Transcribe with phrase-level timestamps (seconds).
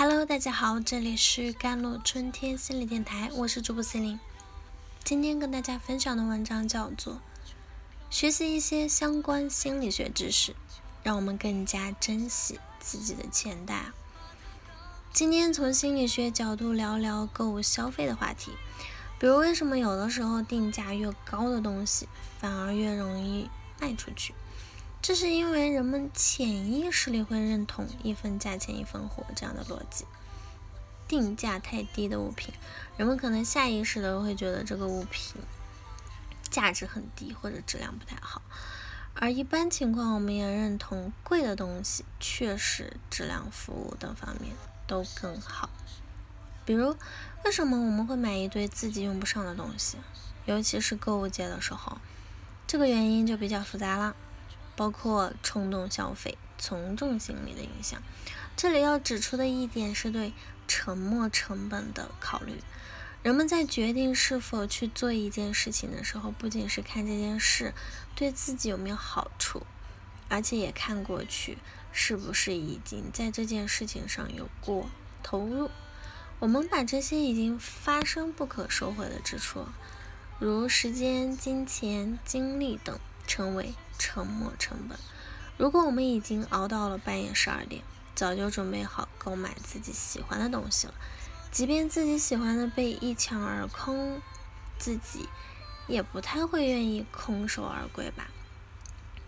[0.00, 4.20] Hello，大家好，这里是甘露春天心理电台，我是主播心灵。
[5.02, 7.14] 今天跟大家分享的文章叫做
[8.08, 10.54] 《学习一些相关心理学知识，
[11.02, 13.74] 让我们更加珍惜自己的钱袋》。
[15.12, 18.52] 今天从心理学角度聊聊购物消费的话题，
[19.18, 22.08] 比如为什么有的时候定价越高的东西
[22.38, 24.32] 反而越容易卖出去？
[25.00, 30.04] 这是因为人们潜意识里会认同一分价钱一分货这样的逻辑。
[31.06, 32.52] 定价太低的物品，
[32.98, 35.40] 人们可能下意识的会觉得这个物品
[36.50, 38.42] 价值很低或者质量不太好。
[39.14, 44.54] 而一般情况，我们也认同贵的东西确实质量、服务等方面
[44.86, 45.70] 都更好。
[46.66, 46.94] 比如，
[47.44, 49.96] 为什么我们会买一堆自己用不上的东西？
[50.44, 51.96] 尤其是购物节的时候，
[52.66, 54.14] 这个原因就比较复杂了。
[54.78, 58.00] 包括冲动消费、从众心理的影响。
[58.56, 60.32] 这里要指出的一点是对
[60.68, 62.62] 沉没成本的考虑。
[63.24, 67.74] 人们在决定是否去做一件事情的时候，不仅是看这件事
[68.14, 69.66] 对自己有没有好处，
[70.28, 71.58] 而且也看过去
[71.90, 74.88] 是不是已经在这件事情上有过
[75.24, 75.68] 投入。
[76.38, 79.66] 我们把这些已经发生不可收回的支出，
[80.38, 83.74] 如时间、金钱、精力等，称为。
[83.98, 84.98] 沉没成本。
[85.56, 87.82] 如果我们已经熬到了半夜十二点，
[88.14, 90.94] 早就准备好购买自己喜欢的东西了，
[91.50, 94.22] 即便自己喜欢的被一抢而空，
[94.78, 95.28] 自己
[95.88, 98.28] 也不太会愿意空手而归吧？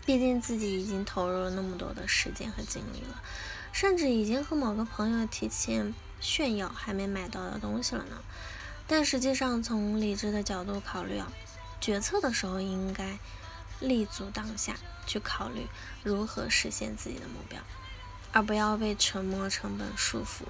[0.05, 3.21] 毕竟自己已经投入了那么多的时间和精力了，
[3.73, 8.17] 甚至已经和某个朋友提前炫耀还没买到的东西了呢。
[8.87, 11.31] 但实际上，从理智的角度考虑啊，
[11.79, 13.19] 决策的时候应该。
[13.81, 15.67] 立足当下，去考虑
[16.03, 17.59] 如何实现自己的目标，
[18.31, 20.45] 而不要被沉没成本束缚。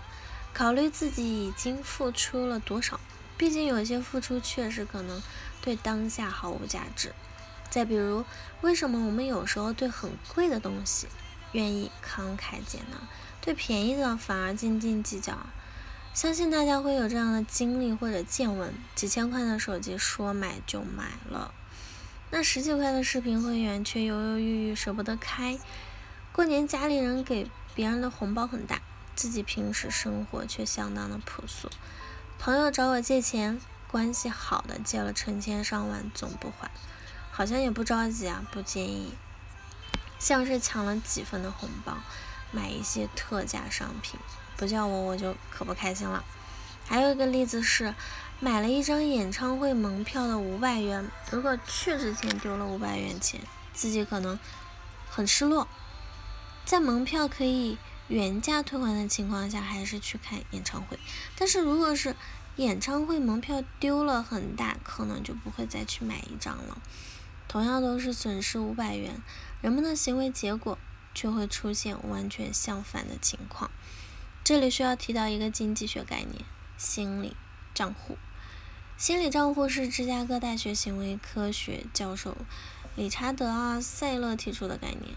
[0.53, 2.99] 考虑自己已经付出了多少，
[3.37, 5.23] 毕竟有些付出确实可能
[5.61, 7.13] 对当下毫无价值。
[7.69, 8.25] 再比如，
[8.59, 11.07] 为什么我们有时候对很贵的东西
[11.53, 12.99] 愿意慷慨解囊，
[13.39, 15.37] 对便宜的反而斤斤计较？
[16.13, 21.53] 相信大家会有这样的经历或者见闻：几千块的手机说买就买了。
[22.33, 25.59] 那十几块的视频会员却犹犹豫豫舍不得开，
[26.31, 28.79] 过年家里人给别人的红包很大，
[29.15, 31.69] 自己平时生活却相当的朴素。
[32.39, 36.71] 朋友找我借钱，关系好的借了成千上万总不还，
[37.31, 39.11] 好像也不着急啊，不介意，
[40.17, 41.97] 像是抢了几分的红包，
[42.51, 44.17] 买一些特价商品，
[44.55, 46.23] 不叫我我就可不开心了。
[46.87, 47.93] 还有一个例子是。
[48.43, 53.39] 买了一张演唱会门票的五百元，如果去之前丢了五百元钱，
[53.71, 54.39] 自己可能
[55.07, 55.67] 很失落。
[56.65, 60.97] 在门票可以原价退还的情况下，还是去看演唱会。
[61.37, 62.15] 但是如果是
[62.55, 66.81] 演唱会门票丢了很大，可能就不会再去买一张了。
[67.47, 69.21] 同样都是损失五百元，
[69.61, 70.79] 人们的行为结果
[71.13, 73.69] 却会出现完全相反的情况。
[74.43, 76.43] 这里需要提到一个经济学概念：
[76.75, 77.35] 心理
[77.75, 78.17] 账户。
[79.01, 82.37] 心理账户是芝加哥大学行为科学教授
[82.95, 85.15] 理查德·阿塞勒提出的概念。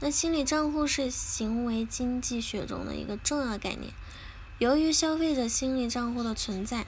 [0.00, 3.92] 那心理账户是行为经济学中的一个重要概念。
[4.56, 6.86] 由于消费者心理账户的存在，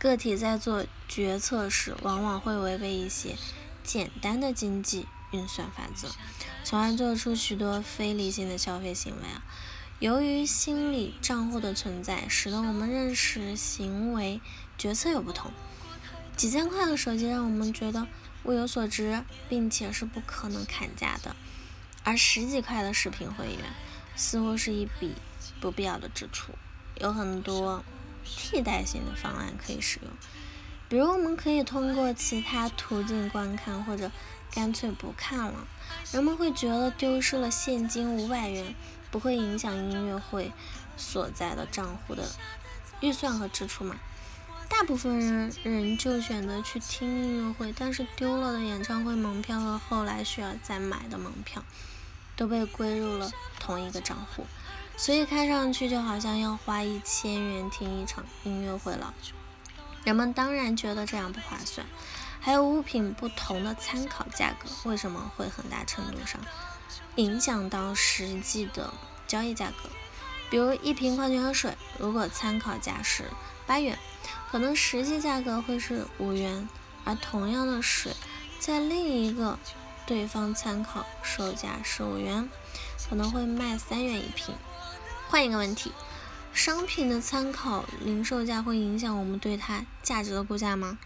[0.00, 3.36] 个体在做决策时往往会违背一些
[3.84, 6.08] 简单的经济运算法则，
[6.64, 9.44] 从而做出许多非理性的消费行为啊。
[10.00, 14.40] 由于心理账户的存在，使得我们认识行为。
[14.78, 15.50] 决策有不同，
[16.36, 18.06] 几千块的手机让我们觉得
[18.44, 21.34] 物有所值，并且是不可能砍价的；
[22.04, 23.58] 而十几块的视频会员
[24.14, 25.14] 似乎是一笔
[25.60, 26.52] 不必要的支出。
[27.00, 27.84] 有很多
[28.24, 30.10] 替代性的方案可以使用，
[30.88, 34.10] 比如我们可以通过其他途径观看，或者
[34.50, 35.66] 干脆不看了。
[36.12, 38.74] 人们会觉得丢失了现金五百元
[39.10, 40.52] 不会影响音乐会
[40.96, 42.28] 所在的账户的
[43.00, 43.96] 预算和支出吗？
[44.68, 51.62] 大部分人人就选择去听音乐会，但是丢了的演唱会门票和后来需要再买的门票，
[52.36, 54.46] 都被归入了同一个账户，
[54.96, 59.14] 所以看上去就好像要花一千元听一场音乐会了。
[60.04, 61.86] 人们当然觉得这样不划算。
[62.38, 66.40] 还有物品不同的参考价格，为什么会很大程度上
[67.16, 68.92] 影响到实际的
[69.26, 69.88] 交易价格？
[70.48, 73.24] 比如一瓶矿泉水，如果参考价是
[73.66, 73.98] 八元。
[74.56, 76.66] 可能实际价格会是五元，
[77.04, 78.14] 而同样的水，
[78.58, 79.58] 在另一个
[80.06, 82.48] 对方参考售价是五元，
[83.06, 84.54] 可能会卖三元一瓶。
[85.28, 85.92] 换一个问题，
[86.54, 90.96] 商品的参考零售价会影响我们对它价值的估价吗？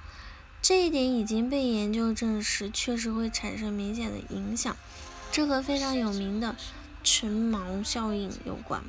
[0.63, 4.77] 这一点已经被研究证实，确实会产生明显的影响。
[5.33, 6.55] 这和非常有名的
[7.03, 8.81] 群锚效应有关。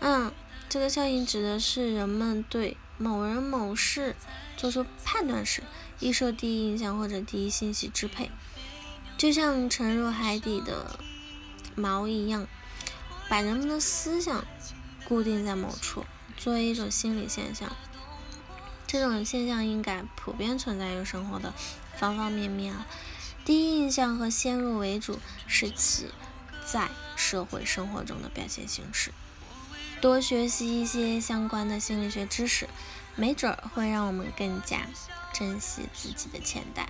[0.00, 0.30] 嗯，
[0.68, 4.14] 这个效应指的是人们对某人某事
[4.56, 5.62] 做出判断时，
[5.98, 8.30] 易受第一印象或者第一信息支配，
[9.16, 11.00] 就像沉入海底的
[11.74, 12.46] 锚一样，
[13.30, 14.44] 把人们的思想。
[15.02, 16.04] 固定在某处，
[16.36, 17.74] 作为一种心理现象，
[18.86, 21.52] 这种现象应该普遍存在于生活的
[21.96, 22.86] 方方面面啊。
[23.44, 25.18] 第一印象和先入为主
[25.48, 26.06] 是其
[26.64, 29.10] 在社会生活中的表现形式。
[30.00, 32.68] 多学习一些相关的心理学知识，
[33.16, 34.86] 没准儿会让我们更加
[35.32, 36.88] 珍惜自己的钱袋。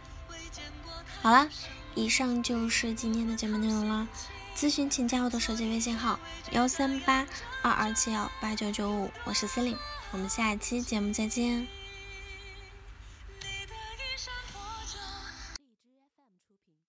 [1.20, 1.48] 好了，
[1.94, 4.08] 以上就是今天的节目内容了。
[4.56, 6.18] 咨询请加我的手机微信号
[6.50, 7.26] 幺三八
[7.62, 9.76] 二二七幺八九九五，我是司令，
[10.12, 11.79] 我们下一期节目再见。